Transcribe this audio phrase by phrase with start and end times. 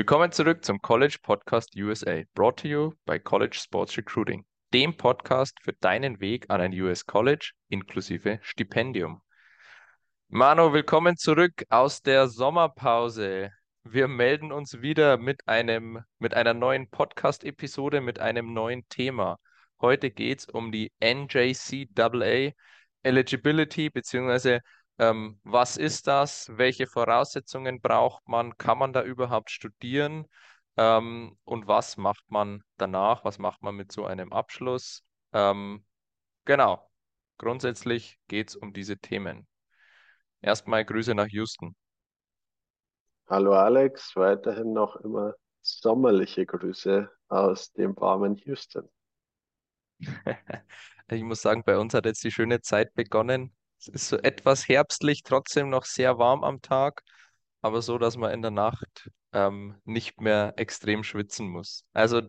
[0.00, 5.58] Willkommen zurück zum College Podcast USA, brought to you by College Sports Recruiting, dem Podcast
[5.62, 9.20] für deinen Weg an ein US College inklusive Stipendium.
[10.28, 13.50] Mano, willkommen zurück aus der Sommerpause.
[13.84, 19.36] Wir melden uns wieder mit einem, mit einer neuen Podcast-Episode, mit einem neuen Thema.
[19.82, 22.52] Heute geht es um die NJCAA
[23.02, 24.60] Eligibility beziehungsweise
[25.00, 26.50] ähm, was ist das?
[26.54, 28.58] Welche Voraussetzungen braucht man?
[28.58, 30.26] Kann man da überhaupt studieren?
[30.76, 33.24] Ähm, und was macht man danach?
[33.24, 35.02] Was macht man mit so einem Abschluss?
[35.32, 35.86] Ähm,
[36.44, 36.86] genau.
[37.38, 39.48] Grundsätzlich geht es um diese Themen.
[40.42, 41.74] Erstmal Grüße nach Houston.
[43.26, 45.32] Hallo Alex, weiterhin noch immer
[45.62, 48.86] sommerliche Grüße aus dem warmen Houston.
[51.12, 53.52] Ich muss sagen, bei uns hat jetzt die schöne Zeit begonnen.
[53.80, 57.02] Es ist so etwas herbstlich, trotzdem noch sehr warm am Tag,
[57.62, 61.84] aber so, dass man in der Nacht ähm, nicht mehr extrem schwitzen muss.
[61.94, 62.20] Also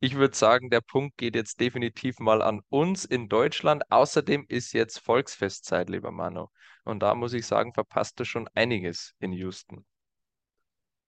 [0.00, 3.84] ich würde sagen, der Punkt geht jetzt definitiv mal an uns in Deutschland.
[3.88, 6.48] Außerdem ist jetzt Volksfestzeit, lieber Manu.
[6.84, 9.84] Und da muss ich sagen, verpasst du schon einiges in Houston.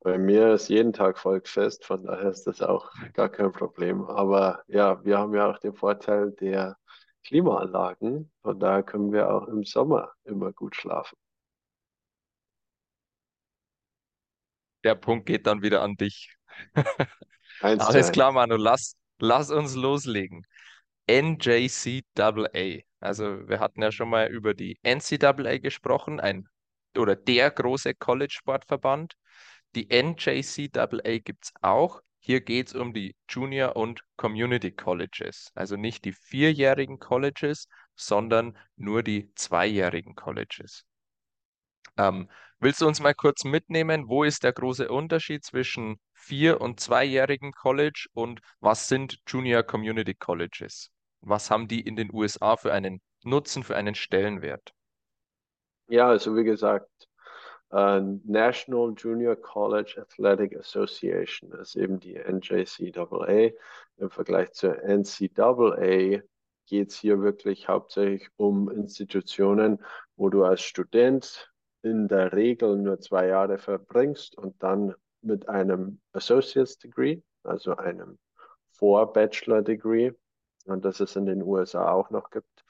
[0.00, 4.04] Bei mir ist jeden Tag Volksfest, von daher ist das auch gar kein Problem.
[4.04, 6.76] Aber ja, wir haben ja auch den Vorteil der
[7.24, 8.30] Klimaanlagen.
[8.42, 11.16] Von daher können wir auch im Sommer immer gut schlafen.
[14.84, 16.36] Der Punkt geht dann wieder an dich.
[17.60, 20.46] Alles klar, Manu, lass, lass uns loslegen.
[21.10, 22.82] NJCAA.
[23.00, 26.48] Also wir hatten ja schon mal über die NCAA gesprochen, ein
[26.96, 29.14] oder der große College-Sportverband.
[29.74, 32.00] Die NJCAA gibt es auch.
[32.20, 38.56] Hier geht es um die Junior- und Community Colleges, also nicht die vierjährigen Colleges, sondern
[38.76, 40.84] nur die zweijährigen Colleges.
[41.96, 46.80] Ähm, willst du uns mal kurz mitnehmen, wo ist der große Unterschied zwischen vier- und
[46.80, 50.90] zweijährigen College und was sind Junior Community Colleges?
[51.20, 54.72] Was haben die in den USA für einen Nutzen, für einen Stellenwert?
[55.88, 57.08] Ja, also wie gesagt,
[57.70, 63.50] National Junior College Athletic Association ist eben die NJCAA.
[63.98, 66.22] Im Vergleich zur NCAA
[66.66, 69.84] geht es hier wirklich hauptsächlich um Institutionen,
[70.16, 71.52] wo du als Student
[71.82, 78.18] in der Regel nur zwei Jahre verbringst und dann mit einem Associate's Degree, also einem
[78.70, 80.12] Vor-Bachelor Degree,
[80.66, 82.64] und das es in den USA auch noch gibt,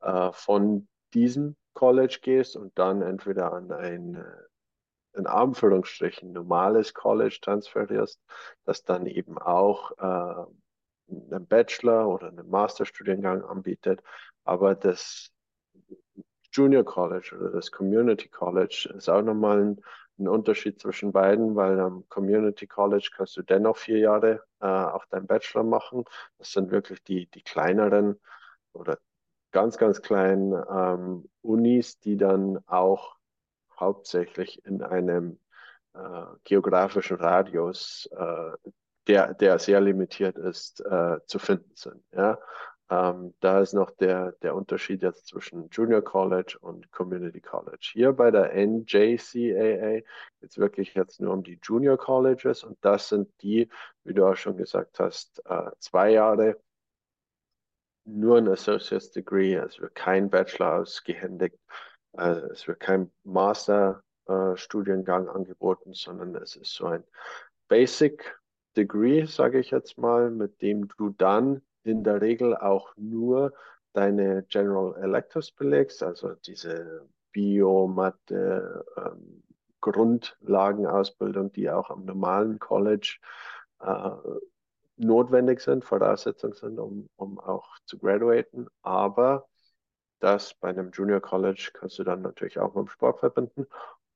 [0.00, 7.38] äh, von diesem College gehst und dann entweder an ein, äh, in Anführungsstrichen, normales College
[7.40, 8.20] transferierst,
[8.64, 10.46] das dann eben auch äh,
[11.08, 14.02] einen Bachelor oder einen Masterstudiengang anbietet.
[14.44, 15.30] Aber das
[16.52, 19.80] Junior College oder das Community College ist auch nochmal ein,
[20.18, 25.06] ein Unterschied zwischen beiden, weil am Community College kannst du dennoch vier Jahre äh, auch
[25.06, 26.04] deinen Bachelor machen.
[26.38, 28.20] Das sind wirklich die, die kleineren
[28.72, 28.98] oder
[29.52, 33.16] ganz, ganz kleinen ähm, Unis, die dann auch
[33.78, 35.38] hauptsächlich in einem
[35.94, 38.70] äh, geografischen Radius, äh,
[39.06, 42.02] der, der sehr limitiert ist, äh, zu finden sind.
[42.12, 42.38] Ja?
[42.92, 47.90] Ähm, da ist noch der, der Unterschied jetzt zwischen Junior College und Community College.
[47.92, 50.00] Hier bei der NJCAA
[50.40, 53.68] geht es wirklich jetzt nur um die Junior Colleges und das sind die,
[54.04, 56.58] wie du auch schon gesagt hast, äh, zwei Jahre
[58.04, 61.58] nur ein Associate's Degree, es wird kein Bachelor ausgehändigt,
[62.16, 67.04] äh, es wird kein Master-Studiengang äh, angeboten, sondern es ist so ein
[67.68, 68.38] Basic
[68.76, 73.52] Degree, sage ich jetzt mal, mit dem du dann in der Regel auch nur
[73.92, 79.42] deine General Electives belegst, also diese Biomathe, ähm,
[79.80, 83.18] Grundlagenausbildung, die auch am normalen College
[83.80, 84.10] äh,
[84.96, 88.68] notwendig sind, Voraussetzungen sind, um, um auch zu graduaten.
[88.82, 89.48] Aber
[90.20, 93.66] das bei einem Junior College kannst du dann natürlich auch mit dem Sport verbinden.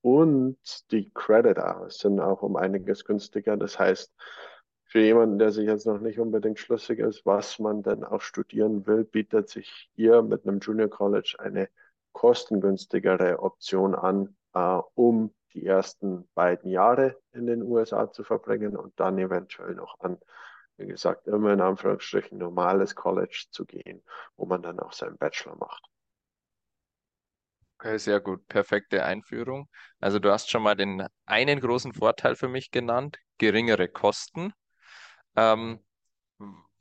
[0.02, 0.58] Und
[0.92, 3.56] die Credit Hours sind auch um einiges günstiger.
[3.56, 4.12] Das heißt,
[4.84, 8.86] für jemanden, der sich jetzt noch nicht unbedingt schlüssig ist, was man denn auch studieren
[8.86, 11.68] will, bietet sich hier mit einem Junior College eine
[12.12, 18.98] kostengünstigere Option an, äh, um die ersten beiden Jahre in den USA zu verbringen und
[19.00, 20.18] dann eventuell noch an
[20.76, 24.02] wie gesagt, immer in Anführungsstrichen normales College zu gehen,
[24.36, 25.86] wo man dann auch seinen Bachelor macht.
[27.78, 28.46] Okay, sehr gut.
[28.48, 29.68] Perfekte Einführung.
[30.00, 34.52] Also du hast schon mal den einen großen Vorteil für mich genannt, geringere Kosten.
[35.36, 35.84] Ähm,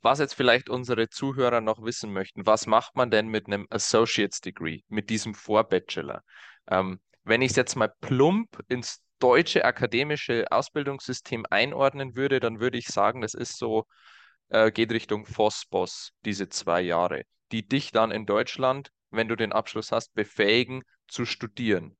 [0.00, 4.40] was jetzt vielleicht unsere Zuhörer noch wissen möchten, was macht man denn mit einem Associate's
[4.40, 6.22] Degree, mit diesem Vorbachelor?
[6.68, 12.78] Ähm, wenn ich es jetzt mal plump ins deutsche akademische Ausbildungssystem einordnen würde, dann würde
[12.78, 13.86] ich sagen, das ist so,
[14.48, 19.52] äh, geht Richtung FOSBOS, diese zwei Jahre, die dich dann in Deutschland, wenn du den
[19.52, 21.96] Abschluss hast, befähigen zu studieren.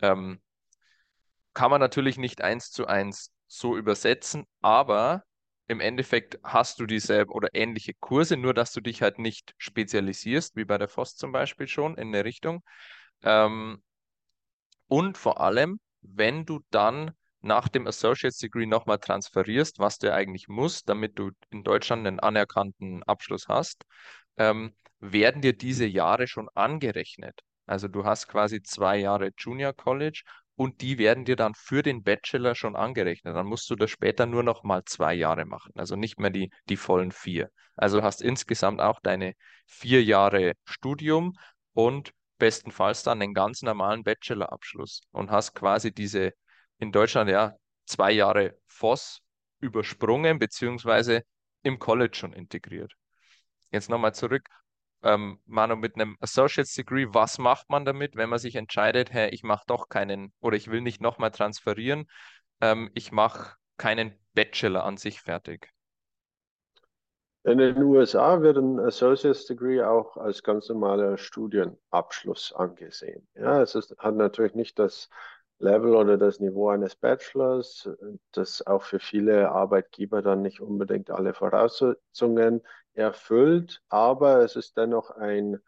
[0.00, 0.40] Ähm,
[1.52, 5.24] kann man natürlich nicht eins zu eins so übersetzen, aber
[5.66, 10.56] im Endeffekt hast du dieselben oder ähnliche Kurse, nur dass du dich halt nicht spezialisierst,
[10.56, 12.62] wie bei der FOS zum Beispiel schon in eine Richtung.
[13.22, 13.82] Ähm,
[14.90, 20.48] und vor allem, wenn du dann nach dem Associate's Degree nochmal transferierst, was du eigentlich
[20.48, 23.84] musst, damit du in Deutschland einen anerkannten Abschluss hast,
[24.36, 27.40] ähm, werden dir diese Jahre schon angerechnet.
[27.66, 30.22] Also du hast quasi zwei Jahre Junior College
[30.56, 33.36] und die werden dir dann für den Bachelor schon angerechnet.
[33.36, 36.50] Dann musst du das später nur noch mal zwei Jahre machen, also nicht mehr die,
[36.68, 37.48] die vollen vier.
[37.76, 39.34] Also du hast insgesamt auch deine
[39.66, 41.34] vier Jahre Studium
[41.74, 46.32] und bestenfalls dann einen ganz normalen Bachelorabschluss und hast quasi diese
[46.78, 47.54] in Deutschland ja
[47.86, 49.20] zwei Jahre FOS
[49.60, 51.22] übersprungen, beziehungsweise
[51.62, 52.92] im College schon integriert.
[53.70, 54.48] Jetzt nochmal zurück
[55.02, 59.30] ähm, Manu, mit einem Associate's Degree, was macht man damit, wenn man sich entscheidet, hey,
[59.30, 62.06] ich mache doch keinen oder ich will nicht nochmal transferieren,
[62.60, 65.70] ähm, ich mache keinen Bachelor an sich fertig?
[67.42, 73.26] In den USA wird ein Associate's Degree auch als ganz normaler Studienabschluss angesehen.
[73.34, 75.08] Ja, es ist, hat natürlich nicht das
[75.58, 77.88] Level oder das Niveau eines Bachelors,
[78.32, 82.62] das auch für viele Arbeitgeber dann nicht unbedingt alle Voraussetzungen
[82.94, 85.58] erfüllt, aber es ist dennoch ein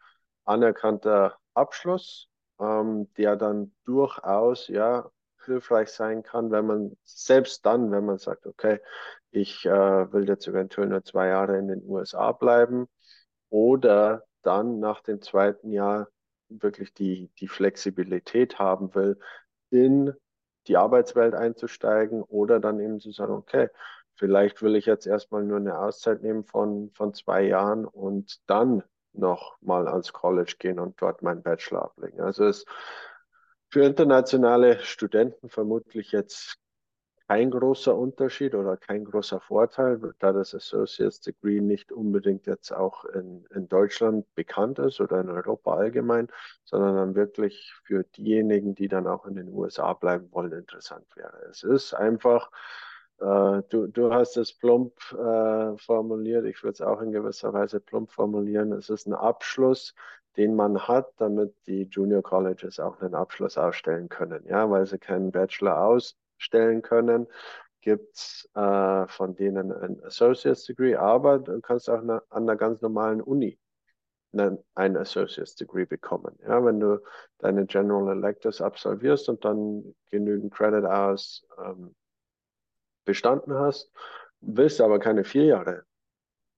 [0.45, 2.27] anerkannter Abschluss,
[2.59, 5.09] ähm, der dann durchaus ja
[5.45, 8.79] hilfreich sein kann, wenn man selbst dann, wenn man sagt, okay,
[9.33, 12.87] ich äh, will jetzt eventuell nur zwei Jahre in den USA bleiben
[13.49, 16.07] oder dann nach dem zweiten Jahr
[16.49, 19.19] wirklich die, die Flexibilität haben will,
[19.71, 20.13] in
[20.67, 23.69] die Arbeitswelt einzusteigen oder dann eben zu sagen, okay,
[24.15, 28.83] vielleicht will ich jetzt erstmal nur eine Auszeit nehmen von, von zwei Jahren und dann
[29.13, 32.21] noch mal ans College gehen und dort meinen Bachelor ablegen.
[32.21, 32.67] Also es ist
[33.69, 36.59] für internationale Studenten vermutlich jetzt
[37.27, 43.05] kein großer Unterschied oder kein großer Vorteil, da das Associate's Degree nicht unbedingt jetzt auch
[43.05, 46.27] in, in Deutschland bekannt ist oder in Europa allgemein,
[46.65, 51.37] sondern dann wirklich für diejenigen, die dann auch in den USA bleiben wollen, interessant wäre.
[51.49, 52.51] Es ist einfach,
[53.19, 57.79] äh, du, du hast es plump äh, formuliert, ich würde es auch in gewisser Weise
[57.79, 59.95] plump formulieren, es ist ein Abschluss,
[60.35, 64.99] den man hat, damit die Junior Colleges auch einen Abschluss ausstellen können, ja, weil sie
[64.99, 67.27] keinen Bachelor aus stellen können,
[67.81, 72.55] gibt es äh, von denen ein Associate's Degree, aber du kannst auch eine, an einer
[72.55, 73.59] ganz normalen Uni
[74.75, 76.37] ein Associate's Degree bekommen.
[76.47, 76.99] Ja, wenn du
[77.37, 81.95] deine General Electives absolvierst und dann genügend Credit Hours ähm,
[83.05, 83.91] bestanden hast,
[84.41, 85.85] willst aber keine vier Jahre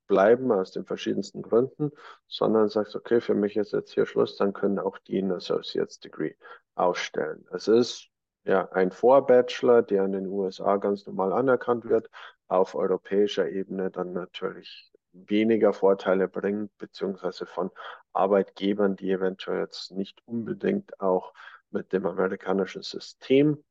[0.07, 1.91] bleiben aus den verschiedensten Gründen,
[2.27, 5.99] sondern sagst, okay, für mich ist jetzt hier Schluss, dann können auch die ein Associate's
[5.99, 6.35] Degree
[6.75, 7.45] ausstellen.
[7.51, 8.09] Es ist
[8.45, 12.09] ja, ein Vorbachelor, der in den USA ganz normal anerkannt wird,
[12.47, 17.71] auf europäischer Ebene dann natürlich weniger Vorteile bringt, beziehungsweise von
[18.13, 21.33] Arbeitgebern, die eventuell jetzt nicht unbedingt auch
[21.71, 23.63] mit dem amerikanischen System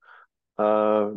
[0.57, 1.11] äh,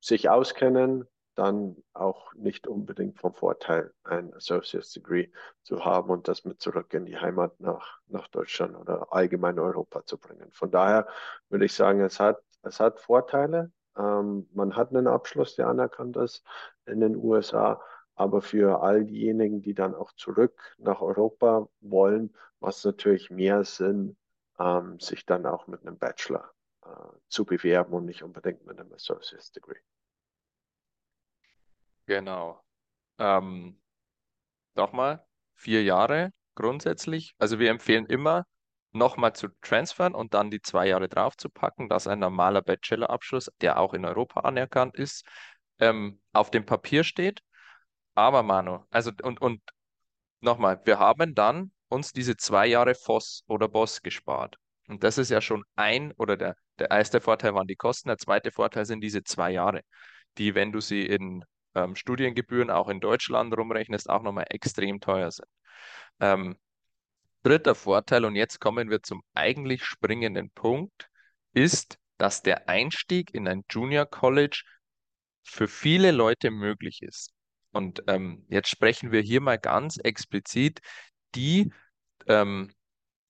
[0.00, 1.06] sich auskennen,
[1.36, 5.28] dann auch nicht unbedingt vom Vorteil, ein Associate's Degree
[5.62, 10.04] zu haben und das mit zurück in die Heimat nach, nach Deutschland oder allgemein Europa
[10.06, 10.50] zu bringen.
[10.52, 11.06] Von daher
[11.50, 13.72] würde ich sagen, es hat, es hat Vorteile.
[13.96, 16.44] Ähm, man hat einen Abschluss, der anerkannt ist
[16.86, 17.80] in den USA,
[18.14, 23.64] aber für all diejenigen, die dann auch zurück nach Europa wollen, macht es natürlich mehr
[23.64, 24.16] Sinn,
[24.58, 26.50] ähm, sich dann auch mit einem Bachelor
[26.82, 26.88] äh,
[27.28, 29.78] zu bewerben und nicht unbedingt mit einem Associate's Degree.
[32.06, 32.62] Genau.
[33.18, 33.80] Ähm,
[34.74, 37.34] nochmal, vier Jahre grundsätzlich.
[37.38, 38.46] Also wir empfehlen immer,
[38.96, 43.94] nochmal zu transfern und dann die zwei Jahre draufzupacken, dass ein normaler Bachelorabschluss, der auch
[43.94, 45.24] in Europa anerkannt ist,
[45.78, 47.40] ähm, auf dem Papier steht.
[48.14, 49.60] Aber Manu, also und, und
[50.40, 54.56] nochmal, wir haben dann uns diese zwei Jahre FOS oder BOS gespart.
[54.88, 58.18] Und das ist ja schon ein, oder der, der erste Vorteil waren die Kosten, der
[58.18, 59.82] zweite Vorteil sind diese zwei Jahre,
[60.38, 65.30] die, wenn du sie in ähm, Studiengebühren auch in Deutschland rumrechnest, auch nochmal extrem teuer
[65.30, 65.48] sind.
[66.20, 66.56] Ähm,
[67.46, 71.08] dritter Vorteil, und jetzt kommen wir zum eigentlich springenden Punkt,
[71.52, 74.62] ist, dass der Einstieg in ein Junior College
[75.44, 77.30] für viele Leute möglich ist.
[77.70, 80.80] Und ähm, jetzt sprechen wir hier mal ganz explizit
[81.36, 81.72] die
[82.26, 82.72] ähm,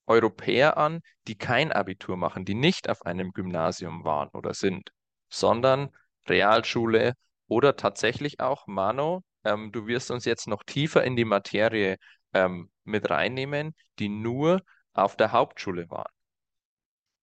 [0.06, 4.92] Europäer an, die kein Abitur machen, die nicht auf einem Gymnasium waren oder sind,
[5.28, 5.94] sondern
[6.26, 7.14] Realschule
[7.48, 9.24] oder tatsächlich auch Mano.
[9.44, 11.98] Ähm, du wirst uns jetzt noch tiefer in die Materie
[12.32, 14.62] ähm, mit reinnehmen, die nur
[14.92, 16.12] auf der Hauptschule waren.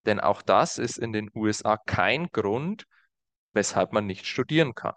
[0.06, 2.84] Denn auch das ist in den USA kein Grund,
[3.52, 4.94] weshalb man nicht studieren kann.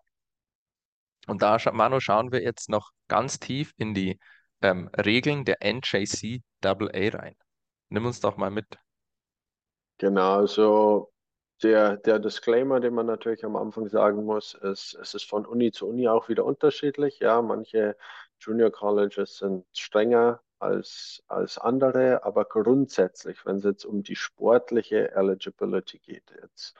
[1.28, 4.20] Und da, Manu, schauen wir jetzt noch ganz tief in die
[4.62, 7.36] ähm, Regeln der NJCAA rein.
[7.90, 8.78] Nimm uns doch mal mit.
[9.98, 11.12] Genau, also
[11.64, 15.72] der, der Disclaimer, den man natürlich am Anfang sagen muss, ist, es ist von Uni
[15.72, 17.20] zu Uni auch wieder unterschiedlich.
[17.20, 17.98] Ja, manche
[18.40, 25.12] Junior Colleges sind strenger als, als andere, aber grundsätzlich, wenn es jetzt um die sportliche
[25.12, 26.76] Eligibility geht, jetzt,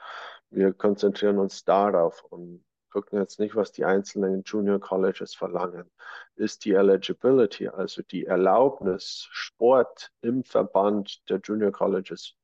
[0.50, 5.90] wir konzentrieren uns darauf und gucken jetzt nicht, was die einzelnen Junior Colleges verlangen,
[6.36, 12.34] ist die Eligibility, also die Erlaubnis, Sport im Verband der Junior Colleges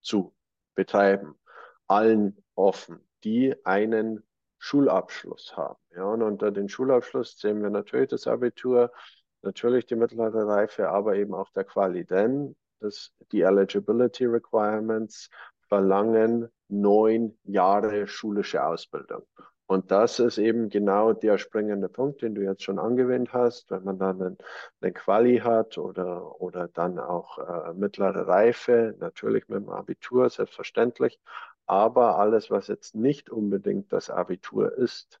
[0.00, 0.34] zu
[0.74, 1.38] betreiben,
[1.86, 4.24] allen offen, die einen
[4.58, 5.78] Schulabschluss haben.
[5.94, 8.92] Ja, und unter den Schulabschluss sehen wir natürlich das Abitur,
[9.42, 15.30] natürlich die mittlere Reife, aber eben auch der Quali, denn das, die Eligibility Requirements
[15.68, 19.22] verlangen neun Jahre schulische Ausbildung.
[19.66, 23.84] Und das ist eben genau der springende Punkt, den du jetzt schon angewähnt hast, wenn
[23.84, 24.36] man dann
[24.80, 31.20] einen Quali hat oder, oder dann auch äh, mittlere Reife, natürlich mit dem Abitur, selbstverständlich.
[31.66, 35.20] Aber alles, was jetzt nicht unbedingt das Abitur ist,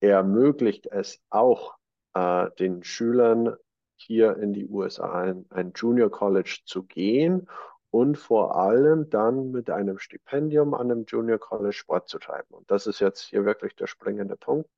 [0.00, 1.76] ermöglicht es auch
[2.16, 3.56] äh, den Schülern
[3.96, 7.46] hier in die USA ein, ein Junior College zu gehen
[7.90, 12.48] und vor allem dann mit einem Stipendium an einem Junior College Sport zu treiben.
[12.50, 14.68] Und das ist jetzt hier wirklich der springende Punkt,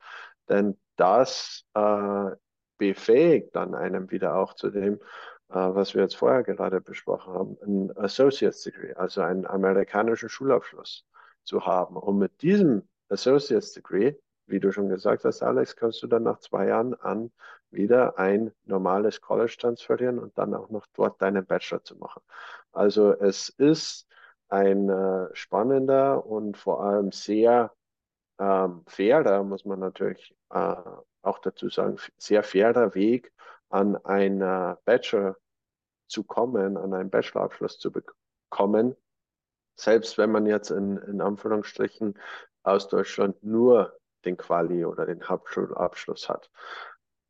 [0.48, 2.30] denn das äh,
[2.78, 4.94] befähigt dann einem wieder auch zu dem,
[5.48, 11.06] äh, was wir jetzt vorher gerade besprochen haben, ein Associate's Degree, also einen amerikanischen Schulabschluss
[11.44, 11.96] zu haben.
[11.96, 14.14] Und mit diesem Associate's Degree,
[14.48, 17.30] wie du schon gesagt hast, Alex, kannst du dann nach zwei Jahren an
[17.70, 22.22] wieder ein normales College transferieren und dann auch noch dort deinen Bachelor zu machen.
[22.72, 24.06] Also es ist
[24.48, 27.72] ein äh, spannender und vor allem sehr
[28.38, 30.76] ähm, fairer, muss man natürlich äh,
[31.22, 33.32] auch dazu sagen, sehr fairer Weg
[33.68, 35.36] an einen Bachelor
[36.06, 38.96] zu kommen, an einen Bachelorabschluss zu bekommen,
[39.76, 42.18] selbst wenn man jetzt in, in Anführungsstrichen
[42.62, 43.98] aus Deutschland nur
[44.28, 46.50] den Quali oder den Hauptschulabschluss hat.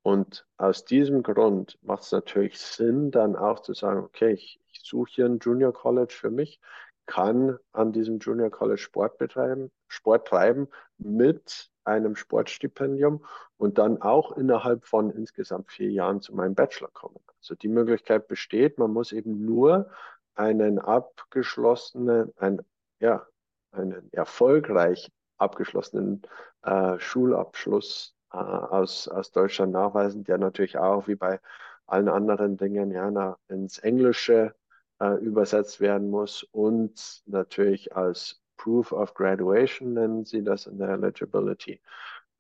[0.03, 4.81] Und aus diesem Grund macht es natürlich Sinn, dann auch zu sagen, okay, ich, ich
[4.83, 6.61] suche hier ein Junior College für mich,
[7.07, 13.25] kann an diesem Junior College Sport betreiben, Sport treiben mit einem Sportstipendium
[13.57, 17.19] und dann auch innerhalb von insgesamt vier Jahren zu meinem Bachelor kommen.
[17.39, 19.91] Also die Möglichkeit besteht, man muss eben nur
[20.35, 22.61] einen abgeschlossenen, ein,
[23.01, 23.27] ja,
[23.73, 26.23] einen erfolgreich abgeschlossenen
[26.63, 31.41] äh, Schulabschluss äh, aus, aus Deutschland nachweisen, der natürlich auch wie bei
[31.87, 34.55] allen anderen Dingen ja na, ins Englische
[35.01, 40.91] äh, übersetzt werden muss und natürlich als Proof of Graduation nennen sie das in der
[40.91, 41.81] Eligibility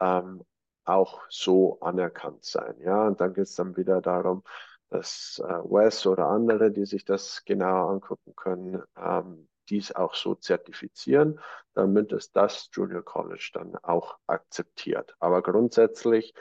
[0.00, 0.45] ähm,
[0.85, 2.75] auch so anerkannt sein.
[2.81, 4.43] Ja, und dann geht es dann wieder darum,
[4.90, 10.34] dass äh, Wes oder andere, die sich das genauer angucken können, ähm, dies auch so
[10.34, 11.40] zertifizieren,
[11.75, 15.14] damit es das Junior College dann auch akzeptiert.
[15.20, 16.34] Aber grundsätzlich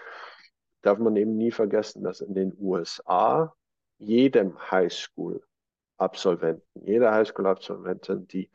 [0.82, 3.54] darf man eben nie vergessen, dass in den USA
[3.98, 8.50] jedem Highschool-Absolventen, jeder Highschool-Absolventin die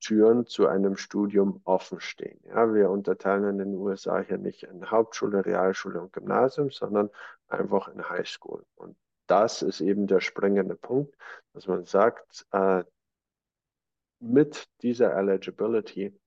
[0.00, 2.40] Türen zu einem Studium offen stehen.
[2.44, 7.10] Ja, wir unterteilen in den USA hier nicht in Hauptschule, Realschule und Gymnasium, sondern
[7.48, 8.64] einfach in Highschool.
[8.74, 11.16] Und das ist eben der springende Punkt,
[11.54, 12.84] dass man sagt, äh,
[14.24, 16.18] mit dieser Eligibility,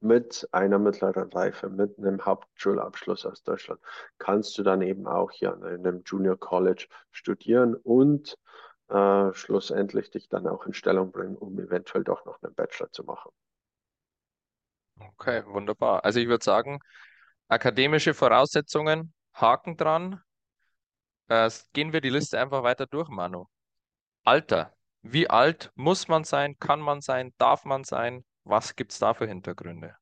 [0.00, 3.80] mit einer mittleren Reife, mit einem Hauptschulabschluss aus Deutschland,
[4.18, 8.36] kannst du dann eben auch hier an einem Junior College studieren und
[8.88, 13.04] äh, schlussendlich dich dann auch in Stellung bringen, um eventuell doch noch einen Bachelor zu
[13.04, 13.30] machen.
[14.98, 16.04] Okay, wunderbar.
[16.04, 16.80] Also ich würde sagen,
[17.48, 20.20] akademische Voraussetzungen, Haken dran.
[21.28, 23.46] Äh, gehen wir die Liste einfach weiter durch, Manu.
[24.24, 24.74] Alter.
[25.02, 28.24] Wie alt muss man sein, kann man sein, darf man sein?
[28.44, 29.96] Was gibt es da für Hintergründe?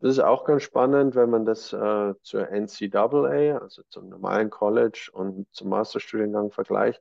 [0.00, 5.10] Das ist auch ganz spannend, wenn man das äh, zur NCAA, also zum normalen College
[5.12, 7.00] und zum Masterstudiengang vergleicht.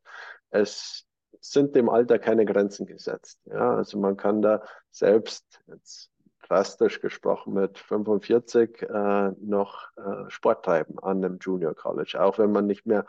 [0.52, 1.08] Es
[1.40, 3.40] sind dem Alter keine Grenzen gesetzt.
[3.46, 4.62] Ja, also man kann da
[4.92, 6.12] selbst jetzt
[6.48, 12.52] drastisch gesprochen mit 45 äh, noch äh, Sport treiben an einem Junior College, auch wenn
[12.52, 13.06] man nicht mehr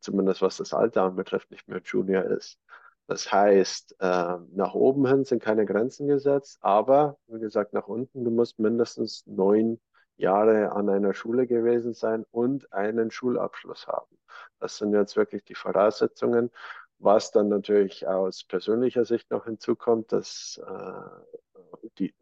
[0.00, 2.58] zumindest was das Alter anbetrifft, nicht mehr Junior ist.
[3.06, 8.24] Das heißt, äh, nach oben hin sind keine Grenzen gesetzt, aber wie gesagt, nach unten,
[8.24, 9.80] du musst mindestens neun
[10.16, 14.16] Jahre an einer Schule gewesen sein und einen Schulabschluss haben.
[14.60, 16.50] Das sind jetzt wirklich die Voraussetzungen.
[16.98, 22.14] Was dann natürlich aus persönlicher Sicht noch hinzukommt, dass äh, die,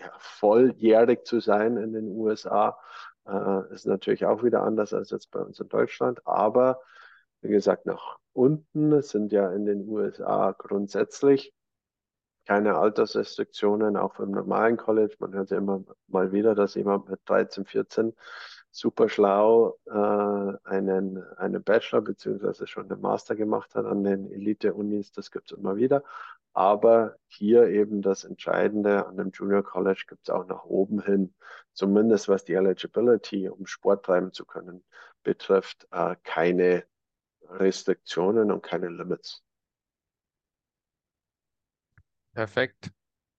[0.00, 2.76] ja, volljährig zu sein in den USA
[3.26, 6.26] äh, ist natürlich auch wieder anders als jetzt bei uns in Deutschland.
[6.26, 6.80] Aber
[7.40, 11.52] wie gesagt, nach unten sind ja in den USA grundsätzlich
[12.46, 15.14] keine Altersrestriktionen, auch im normalen College.
[15.20, 18.14] Man hört ja immer mal wieder, dass jemand mit 13, 14
[18.70, 25.12] super schlau äh, einen, einen Bachelor beziehungsweise schon einen Master gemacht hat an den Elite-Unis.
[25.12, 26.02] Das gibt es immer wieder.
[26.54, 31.34] Aber hier eben das Entscheidende an dem Junior College gibt es auch nach oben hin,
[31.72, 34.84] zumindest was die Eligibility, um Sport treiben zu können,
[35.22, 36.84] betrifft, äh, keine
[37.48, 39.42] Restriktionen und keine Limits.
[42.34, 42.90] Perfekt.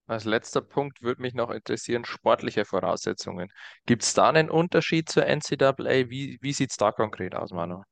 [0.05, 3.51] Als letzter Punkt würde mich noch interessieren, sportliche Voraussetzungen.
[3.85, 6.09] Gibt es da einen Unterschied zur NCAA?
[6.09, 7.83] Wie, wie sieht es da konkret aus, Manu?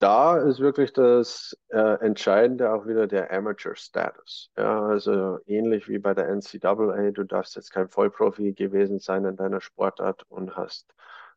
[0.00, 4.50] Da ist wirklich das äh, Entscheidende auch wieder der Amateur-Status.
[4.56, 9.36] Ja, also ähnlich wie bei der NCAA, du darfst jetzt kein Vollprofi gewesen sein in
[9.36, 10.94] deiner Sportart und hast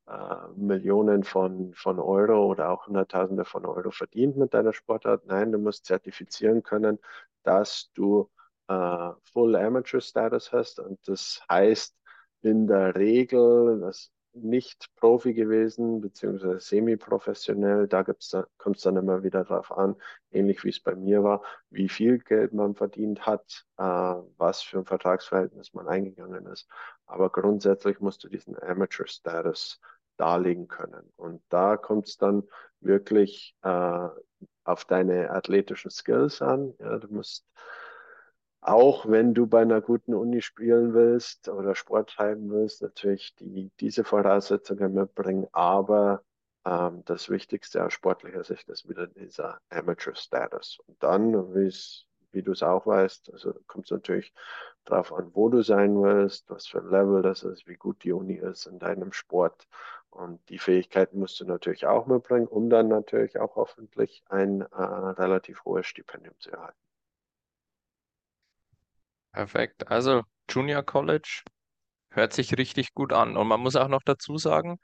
[0.08, 5.26] äh, Millionen von, von Euro oder auch Hunderttausende von Euro verdient mit deiner Sportart.
[5.26, 7.00] Nein, du musst zertifizieren können,
[7.44, 8.30] dass du
[8.70, 10.80] äh, Full Amateur Status hast.
[10.80, 11.96] Und das heißt
[12.44, 19.44] in der Regel, dass nicht Profi gewesen, beziehungsweise semi-professionell, da kommt es dann immer wieder
[19.44, 19.96] darauf an,
[20.32, 24.80] ähnlich wie es bei mir war, wie viel Geld man verdient hat, äh, was für
[24.80, 26.68] ein Vertragsverhältnis man eingegangen ist.
[27.06, 29.80] Aber grundsätzlich musst du diesen Amateur-Status
[30.18, 31.12] darlegen können.
[31.16, 32.44] Und da kommt es dann
[32.80, 34.08] wirklich äh,
[34.64, 36.74] auf deine athletischen Skills an.
[36.80, 37.46] Ja, du musst
[38.66, 43.72] auch wenn du bei einer guten Uni spielen willst oder Sport treiben willst, natürlich die,
[43.80, 45.48] diese Voraussetzungen mitbringen.
[45.52, 46.24] Aber
[46.66, 50.80] ähm, das Wichtigste aus sportlicher Sicht ist wieder dieser Amateur-Status.
[50.88, 54.34] Und dann, wie du es auch weißt, also kommt es natürlich
[54.86, 58.14] darauf an, wo du sein willst, was für ein Level das ist, wie gut die
[58.14, 59.68] Uni ist in deinem Sport.
[60.10, 64.66] Und die Fähigkeiten musst du natürlich auch mitbringen, um dann natürlich auch hoffentlich ein äh,
[64.76, 66.78] relativ hohes Stipendium zu erhalten.
[69.34, 69.88] Perfekt.
[69.90, 71.42] Also Junior College
[72.12, 73.38] hört sich richtig gut an.
[73.38, 74.78] Und man muss auch noch dazu sagen,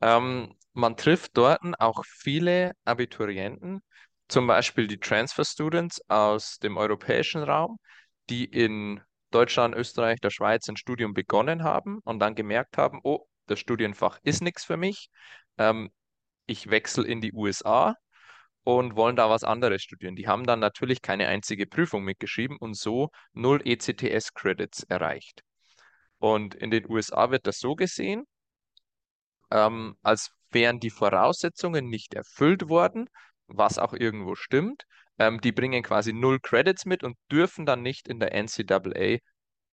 [0.00, 3.82] ähm, man trifft dort auch viele Abiturienten,
[4.28, 7.78] zum Beispiel die Transfer Students aus dem europäischen Raum,
[8.30, 13.26] die in Deutschland, Österreich, der Schweiz ein Studium begonnen haben und dann gemerkt haben, oh,
[13.46, 15.10] das Studienfach ist nichts für mich.
[15.58, 15.90] Ähm,
[16.46, 17.94] ich wechsle in die USA
[18.66, 20.16] und wollen da was anderes studieren.
[20.16, 25.42] Die haben dann natürlich keine einzige Prüfung mitgeschrieben und so null ECTS-Credits erreicht.
[26.18, 28.26] Und in den USA wird das so gesehen,
[29.52, 33.08] ähm, als wären die Voraussetzungen nicht erfüllt worden,
[33.46, 34.82] was auch irgendwo stimmt.
[35.16, 39.18] Ähm, die bringen quasi null Credits mit und dürfen dann nicht in der NCAA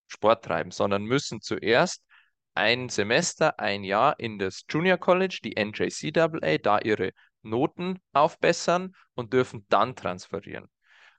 [0.06, 2.04] Sport treiben, sondern müssen zuerst
[2.54, 7.10] ein Semester, ein Jahr in das Junior College, die NJCAA, da ihre
[7.44, 10.68] Noten aufbessern und dürfen dann transferieren.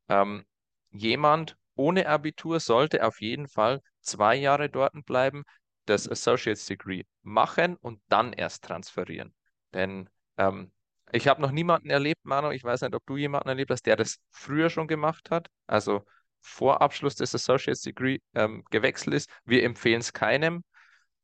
[0.09, 0.45] Ähm,
[0.91, 5.43] jemand ohne Abitur sollte auf jeden Fall zwei Jahre dort bleiben,
[5.85, 9.33] das Associate's Degree machen und dann erst transferieren.
[9.73, 10.71] Denn ähm,
[11.11, 13.95] ich habe noch niemanden erlebt, Manu, ich weiß nicht, ob du jemanden erlebt hast, der
[13.95, 16.03] das früher schon gemacht hat, also
[16.41, 19.29] vor Abschluss des Associate's Degree ähm, gewechselt ist.
[19.45, 20.63] Wir empfehlen es keinem,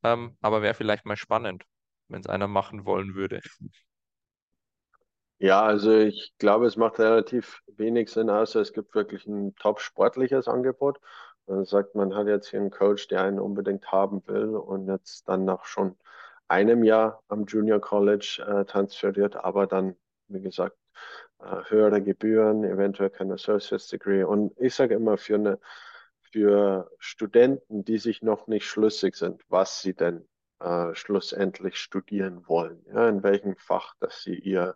[0.04, 1.64] ähm, aber wäre vielleicht mal spannend,
[2.08, 3.42] wenn es einer machen wollen würde.
[5.43, 9.80] Ja, also ich glaube, es macht relativ wenig Sinn, außer es gibt wirklich ein top
[9.80, 10.99] sportliches Angebot.
[11.47, 15.27] Man sagt, man hat jetzt hier einen Coach, der einen unbedingt haben will und jetzt
[15.27, 15.97] dann nach schon
[16.47, 19.95] einem Jahr am Junior College äh, transferiert, aber dann,
[20.27, 20.77] wie gesagt,
[21.39, 24.23] äh, höhere Gebühren, eventuell kein Associate's Degree.
[24.23, 25.60] Und ich sage immer, für eine,
[26.32, 30.27] für Studenten, die sich noch nicht schlüssig sind, was sie denn
[30.60, 34.75] äh, schlussendlich studieren wollen, ja, in welchem Fach, dass sie ihr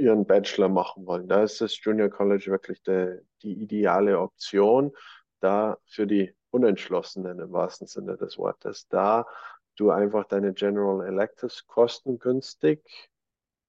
[0.00, 1.28] ihren Bachelor machen wollen.
[1.28, 4.92] Da ist das Junior College wirklich de, die ideale Option,
[5.40, 9.26] da für die Unentschlossenen im wahrsten Sinne des Wortes, da
[9.76, 12.82] du einfach deine General Electives kostengünstig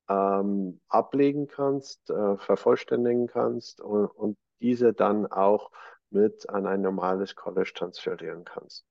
[0.09, 5.71] ähm, ablegen kannst, äh, vervollständigen kannst und, und diese dann auch
[6.09, 8.85] mit an ein normales College transferieren kannst.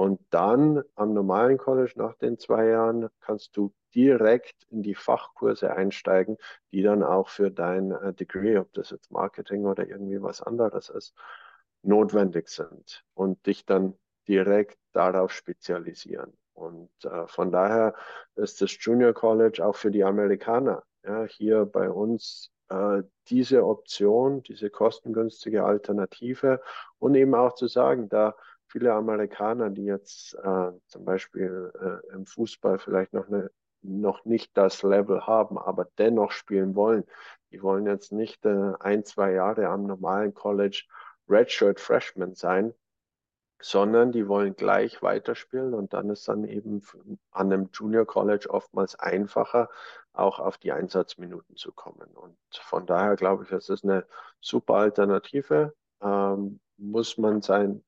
[0.00, 5.76] Und dann am normalen College nach den zwei Jahren kannst du direkt in die Fachkurse
[5.76, 6.38] einsteigen,
[6.72, 10.88] die dann auch für dein äh, Degree, ob das jetzt Marketing oder irgendwie was anderes
[10.88, 11.12] ist,
[11.82, 13.92] notwendig sind und dich dann
[14.26, 16.32] direkt darauf spezialisieren.
[16.54, 17.94] Und äh, von daher
[18.36, 24.42] ist das Junior College auch für die Amerikaner ja, hier bei uns äh, diese Option,
[24.44, 26.62] diese kostengünstige Alternative
[26.98, 28.34] und eben auch zu sagen, da
[28.70, 33.50] viele Amerikaner, die jetzt äh, zum Beispiel äh, im Fußball vielleicht noch, eine,
[33.82, 37.04] noch nicht das Level haben, aber dennoch spielen wollen,
[37.50, 40.84] die wollen jetzt nicht äh, ein, zwei Jahre am normalen College
[41.28, 42.72] Redshirt Freshman sein,
[43.60, 46.82] sondern die wollen gleich weiterspielen und dann ist dann eben
[47.30, 49.68] an einem Junior College oftmals einfacher,
[50.12, 52.08] auch auf die Einsatzminuten zu kommen.
[52.14, 54.06] Und von daher glaube ich, es ist eine
[54.40, 55.74] super Alternative.
[56.00, 57.82] Ähm, muss man seine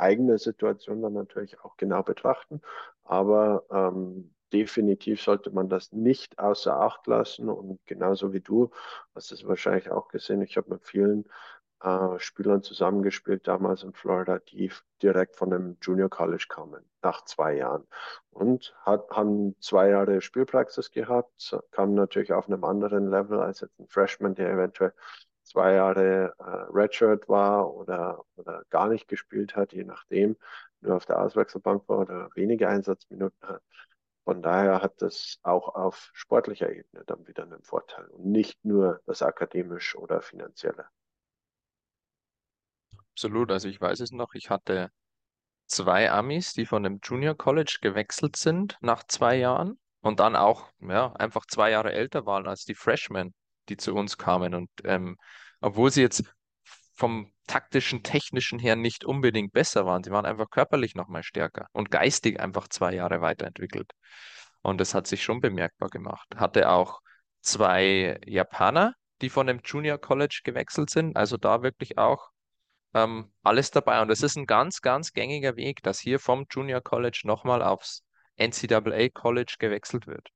[0.00, 2.60] eigene Situation dann natürlich auch genau betrachten,
[3.04, 8.70] aber ähm, definitiv sollte man das nicht außer Acht lassen und genauso wie du
[9.14, 10.42] hast es wahrscheinlich auch gesehen.
[10.42, 11.26] Ich habe mit vielen
[11.82, 14.70] äh, Spielern zusammengespielt, damals in Florida, die
[15.02, 17.86] direkt von dem Junior College kamen, nach zwei Jahren.
[18.30, 23.78] Und hat, haben zwei Jahre Spielpraxis gehabt, kamen natürlich auf einem anderen Level als jetzt
[23.78, 24.92] ein Freshman, der eventuell
[25.50, 30.36] zwei Jahre äh, Redshirt war oder, oder gar nicht gespielt hat, je nachdem,
[30.80, 33.62] nur auf der Auswechselbank war oder wenige Einsatzminuten hat.
[34.24, 39.00] Von daher hat das auch auf sportlicher Ebene dann wieder einen Vorteil und nicht nur
[39.06, 40.86] das akademisch oder finanzielle.
[43.12, 43.50] Absolut.
[43.50, 44.90] Also ich weiß es noch, ich hatte
[45.66, 50.70] zwei Amis, die von dem Junior College gewechselt sind nach zwei Jahren und dann auch
[50.80, 53.34] ja, einfach zwei Jahre älter waren als die Freshmen,
[53.70, 54.54] die zu uns kamen.
[54.54, 55.16] Und ähm,
[55.60, 56.24] obwohl sie jetzt
[56.94, 61.90] vom taktischen, technischen her nicht unbedingt besser waren, sie waren einfach körperlich nochmal stärker und
[61.90, 63.90] geistig einfach zwei Jahre weiterentwickelt.
[64.62, 66.28] Und das hat sich schon bemerkbar gemacht.
[66.36, 67.00] Hatte auch
[67.40, 72.28] zwei Japaner, die von dem Junior College gewechselt sind, also da wirklich auch
[72.94, 74.02] ähm, alles dabei.
[74.02, 78.04] Und es ist ein ganz, ganz gängiger Weg, dass hier vom Junior College nochmal aufs
[78.38, 80.28] NCAA College gewechselt wird.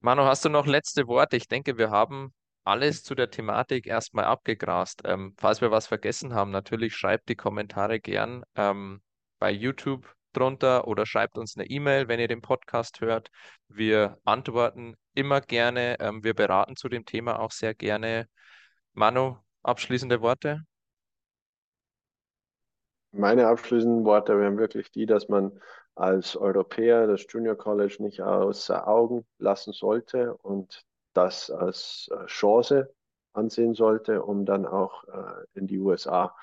[0.00, 1.36] Manu, hast du noch letzte Worte?
[1.36, 2.32] Ich denke, wir haben
[2.64, 5.02] alles zu der Thematik erstmal abgegrast.
[5.04, 9.02] Ähm, falls wir was vergessen haben, natürlich schreibt die Kommentare gern ähm,
[9.38, 13.28] bei YouTube drunter oder schreibt uns eine E-Mail, wenn ihr den Podcast hört.
[13.68, 15.96] Wir antworten immer gerne.
[16.00, 18.26] Ähm, wir beraten zu dem Thema auch sehr gerne.
[18.94, 20.62] Manu, Abschließende Worte?
[23.12, 25.60] Meine abschließenden Worte wären wirklich die, dass man
[25.94, 32.94] als Europäer das Junior College nicht außer Augen lassen sollte und das als äh, Chance
[33.32, 36.34] ansehen sollte, um dann auch äh, in die USA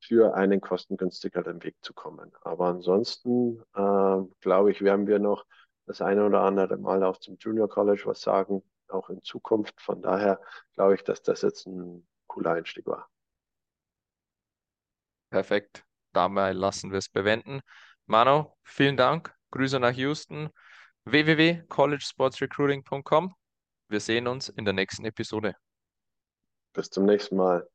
[0.00, 2.32] für einen kostengünstigeren Weg zu kommen.
[2.42, 5.46] Aber ansonsten äh, glaube ich, werden wir noch
[5.86, 9.80] das eine oder andere Mal auch zum Junior College was sagen, auch in Zukunft.
[9.80, 10.40] Von daher
[10.74, 13.08] glaube ich, dass das jetzt ein cooler Einstieg war.
[15.30, 15.84] Perfekt.
[16.12, 17.60] Dabei lassen wir es bewenden.
[18.06, 19.34] Mano, vielen Dank.
[19.50, 20.50] Grüße nach Houston.
[21.04, 23.34] www.collegesportsrecruiting.com.
[23.88, 25.54] Wir sehen uns in der nächsten Episode.
[26.72, 27.68] Bis zum nächsten Mal.